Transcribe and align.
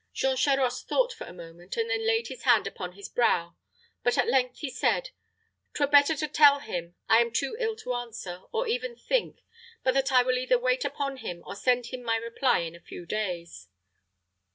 Jean 0.13 0.35
Charost 0.35 0.87
thought 0.89 1.13
for 1.13 1.25
a 1.27 1.31
moment, 1.31 1.77
and 1.77 1.87
then 1.91 2.07
laid 2.07 2.27
his 2.27 2.41
hand 2.41 2.65
upon 2.65 2.93
his 2.93 3.07
brow; 3.07 3.55
but 4.01 4.17
at 4.17 4.27
length 4.27 4.57
he 4.57 4.69
said, 4.71 5.11
"'Twere 5.75 5.85
better 5.85 6.15
to 6.15 6.27
tell 6.27 6.57
him 6.57 6.95
that 7.07 7.13
I 7.17 7.21
am 7.21 7.29
too 7.31 7.55
ill 7.59 7.75
to 7.75 7.93
answer, 7.93 8.41
or 8.51 8.67
even 8.67 8.95
to 8.95 8.99
think, 9.03 9.43
but 9.83 9.93
that 9.93 10.11
I 10.11 10.23
will 10.23 10.39
either 10.39 10.57
wait 10.57 10.83
upon 10.83 11.17
him 11.17 11.43
or 11.45 11.53
send 11.55 11.85
him 11.93 12.01
my 12.01 12.15
reply 12.15 12.61
in 12.61 12.73
a 12.73 12.79
few 12.79 13.05
days." 13.05 13.67